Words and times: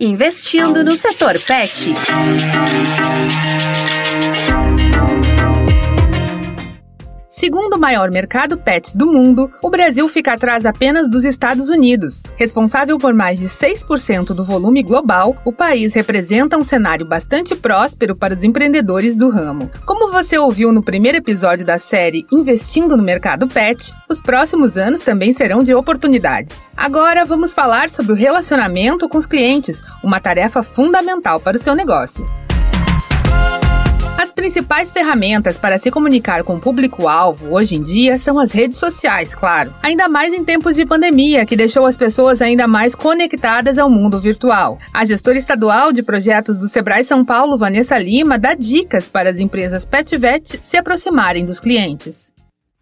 Investindo 0.00 0.82
no 0.82 0.96
setor 0.96 1.38
pet. 1.46 1.92
Segundo 7.48 7.78
maior 7.78 8.10
mercado 8.10 8.58
pet 8.58 8.94
do 8.94 9.06
mundo, 9.10 9.50
o 9.62 9.70
Brasil 9.70 10.06
fica 10.06 10.34
atrás 10.34 10.66
apenas 10.66 11.08
dos 11.08 11.24
Estados 11.24 11.70
Unidos. 11.70 12.24
Responsável 12.36 12.98
por 12.98 13.14
mais 13.14 13.38
de 13.38 13.46
6% 13.46 14.34
do 14.34 14.44
volume 14.44 14.82
global, 14.82 15.34
o 15.46 15.50
país 15.50 15.94
representa 15.94 16.58
um 16.58 16.62
cenário 16.62 17.06
bastante 17.06 17.56
próspero 17.56 18.14
para 18.14 18.34
os 18.34 18.44
empreendedores 18.44 19.16
do 19.16 19.30
ramo. 19.30 19.70
Como 19.86 20.12
você 20.12 20.36
ouviu 20.36 20.74
no 20.74 20.82
primeiro 20.82 21.16
episódio 21.16 21.64
da 21.64 21.78
série 21.78 22.26
Investindo 22.30 22.98
no 22.98 23.02
Mercado 23.02 23.48
Pet, 23.48 23.94
os 24.10 24.20
próximos 24.20 24.76
anos 24.76 25.00
também 25.00 25.32
serão 25.32 25.62
de 25.62 25.74
oportunidades. 25.74 26.68
Agora 26.76 27.24
vamos 27.24 27.54
falar 27.54 27.88
sobre 27.88 28.12
o 28.12 28.14
relacionamento 28.14 29.08
com 29.08 29.16
os 29.16 29.24
clientes, 29.24 29.80
uma 30.04 30.20
tarefa 30.20 30.62
fundamental 30.62 31.40
para 31.40 31.56
o 31.56 31.60
seu 31.60 31.74
negócio. 31.74 32.26
Principais 34.38 34.92
ferramentas 34.92 35.58
para 35.58 35.78
se 35.78 35.90
comunicar 35.90 36.44
com 36.44 36.54
o 36.54 36.60
público-alvo 36.60 37.56
hoje 37.56 37.74
em 37.74 37.82
dia 37.82 38.16
são 38.18 38.38
as 38.38 38.52
redes 38.52 38.78
sociais, 38.78 39.34
claro. 39.34 39.74
Ainda 39.82 40.08
mais 40.08 40.32
em 40.32 40.44
tempos 40.44 40.76
de 40.76 40.86
pandemia, 40.86 41.44
que 41.44 41.56
deixou 41.56 41.84
as 41.84 41.96
pessoas 41.96 42.40
ainda 42.40 42.68
mais 42.68 42.94
conectadas 42.94 43.78
ao 43.78 43.90
mundo 43.90 44.20
virtual. 44.20 44.78
A 44.94 45.04
gestora 45.04 45.36
estadual 45.36 45.92
de 45.92 46.04
projetos 46.04 46.56
do 46.56 46.68
Sebrae 46.68 47.02
São 47.02 47.24
Paulo, 47.24 47.58
Vanessa 47.58 47.98
Lima, 47.98 48.38
dá 48.38 48.54
dicas 48.54 49.08
para 49.08 49.28
as 49.28 49.40
empresas 49.40 49.84
PetVet 49.84 50.60
se 50.62 50.76
aproximarem 50.76 51.44
dos 51.44 51.58
clientes. 51.58 52.32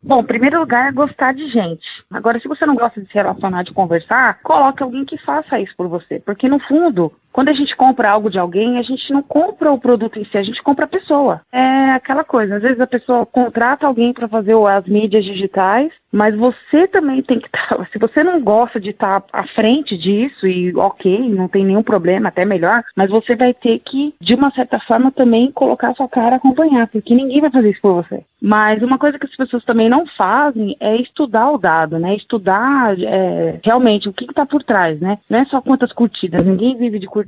Bom, 0.03 0.21
em 0.21 0.25
primeiro 0.25 0.61
lugar 0.61 0.89
é 0.89 0.93
gostar 0.93 1.33
de 1.33 1.49
gente. 1.49 1.87
Agora, 2.11 2.39
se 2.39 2.47
você 2.47 2.65
não 2.65 2.77
gosta 2.77 3.01
de 3.01 3.09
se 3.09 3.15
relacionar, 3.15 3.65
de 3.65 3.73
conversar, 3.73 4.39
coloque 4.43 4.83
alguém 4.83 5.05
que 5.05 5.19
faça 5.19 5.59
isso 5.59 5.75
por 5.77 5.89
você. 5.89 6.21
Porque, 6.21 6.49
no 6.49 6.61
fundo, 6.61 7.13
quando 7.37 7.51
a 7.51 7.53
gente 7.53 7.77
compra 7.77 8.09
algo 8.09 8.31
de 8.31 8.39
alguém, 8.39 8.79
a 8.79 8.83
gente 8.83 9.13
não 9.13 9.23
compra 9.23 9.71
o 9.71 9.79
produto 9.79 10.19
em 10.19 10.25
si, 10.25 10.39
a 10.39 10.43
gente 10.43 10.63
compra 10.63 10.87
a 10.87 10.89
pessoa. 10.89 11.43
É 11.53 11.91
aquela 11.91 12.25
coisa, 12.25 12.57
às 12.57 12.63
vezes 12.63 12.81
a 12.81 12.87
pessoa 12.87 13.27
contrata 13.27 13.87
alguém 13.87 14.11
para 14.15 14.27
fazer 14.27 14.55
as 14.55 14.87
mídias 14.87 15.23
digitais, 15.23 15.93
mas 16.11 16.35
você 16.35 16.89
também 16.89 17.23
tem 17.23 17.39
que 17.39 17.45
estar. 17.45 17.77
Tá, 17.77 17.87
se 17.93 17.99
você 17.99 18.25
não 18.25 18.41
gosta 18.41 18.81
de 18.81 18.89
estar 18.89 19.21
tá 19.21 19.41
à 19.41 19.47
frente 19.47 19.99
disso, 19.99 20.47
e 20.47 20.75
ok, 20.75 21.29
não 21.29 21.47
tem 21.47 21.63
nenhum 21.63 21.83
problema, 21.83 22.31
até 22.31 22.43
melhor, 22.47 22.83
mas 22.97 23.11
você 23.11 23.37
vai 23.37 23.53
ter 23.53 23.81
que, 23.81 24.15
de 24.19 24.35
uma 24.35 24.51
certa 24.53 24.81
forma, 24.81 25.13
também 25.13 25.53
colocar 25.53 25.95
sua 25.95 26.09
cara 26.09 26.37
acompanhar, 26.37 26.87
porque 26.87 27.15
ninguém 27.15 27.43
vai 27.43 27.51
fazer 27.51 27.69
isso 27.69 27.83
por 27.83 28.03
você. 28.03 28.25
Mas 28.41 28.83
uma 28.83 28.99
coisa 28.99 29.19
que 29.19 29.27
as 29.27 29.37
pessoas 29.37 29.65
também 29.65 29.89
não 29.89 30.07
fazem 30.07 30.77
é 30.79 30.97
estudar 30.97 31.51
o 31.51 31.59
dado, 31.59 31.99
né? 31.99 32.15
Estudar 32.15 32.99
é, 32.99 33.59
realmente 33.63 34.09
o 34.09 34.13
que 34.13 34.25
está 34.25 34.47
por 34.47 34.63
trás, 34.63 35.01
né? 35.01 35.19
Não 35.29 35.41
é 35.41 35.45
só 35.47 35.61
quantas 35.61 35.93
curtidas, 35.93 36.45
ninguém 36.45 36.77
vive 36.77 36.99
de 36.99 37.07
curtidas 37.07 37.26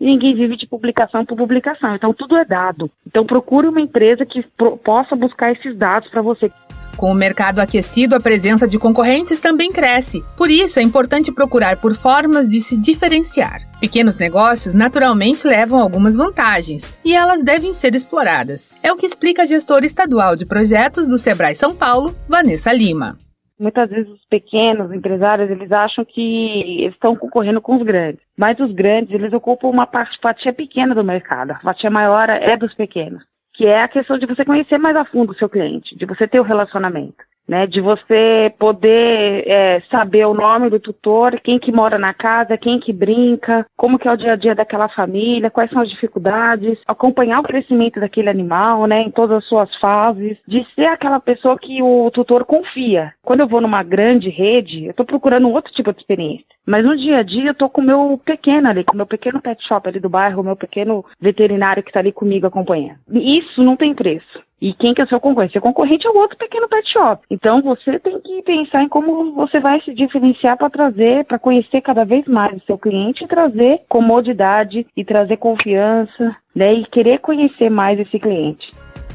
e 0.00 0.04
ninguém 0.06 0.34
vive 0.34 0.56
de 0.56 0.66
publicação 0.66 1.24
por 1.24 1.36
publicação. 1.36 1.94
Então 1.94 2.12
tudo 2.12 2.36
é 2.36 2.44
dado. 2.44 2.90
Então 3.06 3.24
procure 3.24 3.68
uma 3.68 3.80
empresa 3.80 4.24
que 4.24 4.44
possa 4.84 5.16
buscar 5.16 5.52
esses 5.52 5.76
dados 5.76 6.08
para 6.10 6.22
você. 6.22 6.50
Com 6.98 7.12
o 7.12 7.14
mercado 7.14 7.60
aquecido, 7.60 8.16
a 8.16 8.20
presença 8.20 8.66
de 8.66 8.76
concorrentes 8.76 9.38
também 9.38 9.70
cresce. 9.70 10.20
Por 10.36 10.50
isso, 10.50 10.80
é 10.80 10.82
importante 10.82 11.30
procurar 11.30 11.76
por 11.76 11.94
formas 11.94 12.50
de 12.50 12.60
se 12.60 12.76
diferenciar. 12.76 13.62
Pequenos 13.80 14.16
negócios 14.16 14.74
naturalmente 14.74 15.46
levam 15.46 15.78
algumas 15.78 16.16
vantagens 16.16 16.92
e 17.04 17.14
elas 17.14 17.40
devem 17.40 17.72
ser 17.72 17.94
exploradas. 17.94 18.74
É 18.82 18.92
o 18.92 18.96
que 18.96 19.06
explica 19.06 19.42
a 19.42 19.46
gestora 19.46 19.86
estadual 19.86 20.34
de 20.34 20.44
projetos 20.44 21.06
do 21.06 21.18
Sebrae 21.18 21.54
São 21.54 21.72
Paulo, 21.72 22.16
Vanessa 22.28 22.72
Lima. 22.72 23.16
Muitas 23.58 23.90
vezes 23.90 24.08
os 24.08 24.24
pequenos 24.26 24.92
empresários, 24.92 25.50
eles 25.50 25.72
acham 25.72 26.04
que 26.04 26.80
eles 26.82 26.94
estão 26.94 27.16
concorrendo 27.16 27.60
com 27.60 27.76
os 27.76 27.82
grandes. 27.82 28.20
Mas 28.36 28.58
os 28.60 28.72
grandes, 28.72 29.12
eles 29.12 29.32
ocupam 29.32 29.68
uma 29.68 29.86
parte, 29.86 30.18
fatia 30.20 30.52
pequena 30.52 30.94
do 30.94 31.02
mercado. 31.02 31.52
A 31.52 31.60
fatia 31.60 31.90
maior 31.90 32.28
é 32.30 32.56
dos 32.56 32.72
pequenos. 32.74 33.24
Que 33.52 33.66
é 33.66 33.82
a 33.82 33.88
questão 33.88 34.16
de 34.16 34.26
você 34.26 34.44
conhecer 34.44 34.78
mais 34.78 34.94
a 34.94 35.04
fundo 35.04 35.32
o 35.32 35.34
seu 35.34 35.48
cliente, 35.48 35.96
de 35.96 36.06
você 36.06 36.28
ter 36.28 36.38
o 36.38 36.44
relacionamento 36.44 37.27
né, 37.48 37.66
de 37.66 37.80
você 37.80 38.52
poder 38.58 39.48
é, 39.48 39.80
saber 39.90 40.26
o 40.26 40.34
nome 40.34 40.68
do 40.68 40.78
tutor, 40.78 41.40
quem 41.40 41.58
que 41.58 41.72
mora 41.72 41.98
na 41.98 42.12
casa, 42.12 42.58
quem 42.58 42.78
que 42.78 42.92
brinca, 42.92 43.66
como 43.74 43.98
que 43.98 44.06
é 44.06 44.12
o 44.12 44.16
dia 44.16 44.34
a 44.34 44.36
dia 44.36 44.54
daquela 44.54 44.88
família, 44.88 45.50
quais 45.50 45.70
são 45.70 45.80
as 45.80 45.88
dificuldades, 45.88 46.78
acompanhar 46.86 47.40
o 47.40 47.44
crescimento 47.44 47.98
daquele 47.98 48.28
animal, 48.28 48.86
né, 48.86 49.00
em 49.00 49.10
todas 49.10 49.38
as 49.38 49.44
suas 49.44 49.74
fases, 49.76 50.36
de 50.46 50.66
ser 50.74 50.86
aquela 50.86 51.18
pessoa 51.18 51.58
que 51.58 51.82
o 51.82 52.10
tutor 52.10 52.44
confia. 52.44 53.14
Quando 53.22 53.40
eu 53.40 53.48
vou 53.48 53.60
numa 53.60 53.82
grande 53.82 54.28
rede, 54.28 54.84
eu 54.84 54.90
estou 54.90 55.06
procurando 55.06 55.48
um 55.48 55.52
outro 55.52 55.72
tipo 55.72 55.92
de 55.92 56.00
experiência. 56.00 56.44
Mas 56.66 56.84
no 56.84 56.94
dia 56.94 57.18
a 57.18 57.22
dia 57.22 57.50
eu 57.50 57.54
tô 57.54 57.68
com 57.70 57.80
o 57.80 57.84
meu 57.84 58.20
pequeno 58.22 58.68
ali, 58.68 58.84
com 58.84 58.92
o 58.92 58.96
meu 58.96 59.06
pequeno 59.06 59.40
pet 59.40 59.66
shop 59.66 59.88
ali 59.88 59.98
do 59.98 60.10
bairro, 60.10 60.42
o 60.42 60.44
meu 60.44 60.54
pequeno 60.54 61.02
veterinário 61.18 61.82
que 61.82 61.88
está 61.88 62.00
ali 62.00 62.12
comigo 62.12 62.46
acompanhando. 62.46 62.98
Isso 63.10 63.62
não 63.62 63.74
tem 63.74 63.94
preço. 63.94 64.47
E 64.60 64.72
quem 64.72 64.92
que 64.92 65.00
é 65.00 65.04
o 65.04 65.08
seu 65.08 65.20
concorrente? 65.20 65.52
Seu 65.52 65.62
concorrente 65.62 66.06
é 66.06 66.10
o 66.10 66.16
outro 66.16 66.36
pequeno 66.36 66.68
pet 66.68 66.90
shop. 66.90 67.22
Então 67.30 67.62
você 67.62 67.98
tem 67.98 68.20
que 68.20 68.42
pensar 68.42 68.82
em 68.82 68.88
como 68.88 69.32
você 69.32 69.60
vai 69.60 69.80
se 69.82 69.94
diferenciar 69.94 70.56
para 70.56 70.70
trazer, 70.70 71.24
para 71.24 71.38
conhecer 71.38 71.80
cada 71.80 72.04
vez 72.04 72.26
mais 72.26 72.56
o 72.56 72.66
seu 72.66 72.78
cliente 72.78 73.24
e 73.24 73.28
trazer 73.28 73.82
comodidade 73.88 74.86
e 74.96 75.04
trazer 75.04 75.36
confiança, 75.36 76.36
né? 76.54 76.74
E 76.74 76.84
querer 76.86 77.18
conhecer 77.20 77.70
mais 77.70 77.98
esse 78.00 78.18
cliente. 78.18 78.70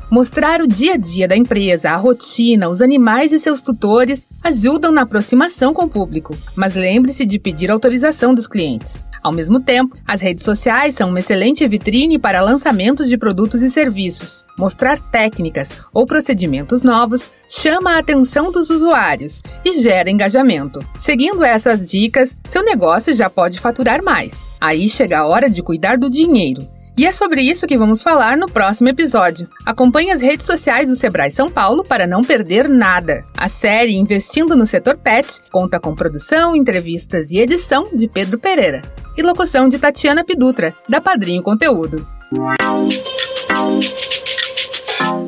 Mostrar 0.09 0.61
o 0.61 0.67
dia 0.67 0.93
a 0.93 0.97
dia 0.97 1.27
da 1.27 1.35
empresa, 1.35 1.89
a 1.89 1.95
rotina, 1.95 2.69
os 2.69 2.81
animais 2.81 3.31
e 3.31 3.39
seus 3.39 3.61
tutores 3.61 4.27
ajudam 4.43 4.91
na 4.91 5.01
aproximação 5.01 5.73
com 5.73 5.85
o 5.85 5.89
público. 5.89 6.35
Mas 6.55 6.75
lembre-se 6.75 7.25
de 7.25 7.39
pedir 7.39 7.71
autorização 7.71 8.33
dos 8.33 8.47
clientes. 8.47 9.05
Ao 9.23 9.31
mesmo 9.31 9.61
tempo, 9.61 9.97
as 10.05 10.21
redes 10.21 10.43
sociais 10.43 10.95
são 10.95 11.09
uma 11.09 11.19
excelente 11.21 11.65
vitrine 11.65 12.19
para 12.19 12.41
lançamentos 12.41 13.07
de 13.07 13.17
produtos 13.17 13.61
e 13.61 13.69
serviços. 13.69 14.45
Mostrar 14.59 14.99
técnicas 14.99 15.69
ou 15.93 16.05
procedimentos 16.05 16.83
novos 16.83 17.29
chama 17.47 17.91
a 17.91 17.99
atenção 17.99 18.51
dos 18.51 18.69
usuários 18.69 19.41
e 19.63 19.81
gera 19.81 20.11
engajamento. 20.11 20.85
Seguindo 20.99 21.43
essas 21.43 21.89
dicas, 21.89 22.35
seu 22.49 22.65
negócio 22.65 23.15
já 23.15 23.29
pode 23.29 23.61
faturar 23.61 24.03
mais. 24.03 24.45
Aí 24.59 24.89
chega 24.89 25.19
a 25.19 25.25
hora 25.25 25.49
de 25.49 25.63
cuidar 25.63 25.97
do 25.97 26.09
dinheiro. 26.09 26.67
E 26.95 27.07
é 27.07 27.11
sobre 27.11 27.41
isso 27.41 27.65
que 27.65 27.77
vamos 27.77 28.03
falar 28.03 28.37
no 28.37 28.45
próximo 28.45 28.89
episódio. 28.89 29.49
Acompanhe 29.65 30.11
as 30.11 30.21
redes 30.21 30.45
sociais 30.45 30.89
do 30.89 30.95
Sebrae 30.95 31.31
São 31.31 31.49
Paulo 31.49 31.83
para 31.83 32.05
não 32.05 32.23
perder 32.23 32.69
nada. 32.69 33.23
A 33.35 33.49
série 33.49 33.95
Investindo 33.95 34.55
no 34.55 34.65
Setor 34.65 34.97
Pet 34.97 35.41
conta 35.51 35.79
com 35.79 35.95
produção, 35.95 36.55
entrevistas 36.55 37.31
e 37.31 37.39
edição 37.39 37.83
de 37.95 38.07
Pedro 38.07 38.37
Pereira 38.37 38.83
e 39.15 39.21
locução 39.21 39.67
de 39.69 39.77
Tatiana 39.77 40.23
Pidutra, 40.23 40.75
da 40.87 40.99
Padrinho 40.99 41.43
Conteúdo. 41.43 42.07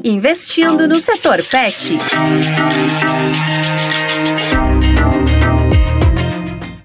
Investindo 0.04 0.88
no 0.88 1.00
Setor 1.00 1.44
Pet. 1.44 1.98